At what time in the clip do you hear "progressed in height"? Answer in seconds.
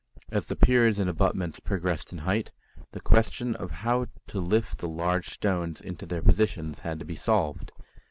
1.59-2.49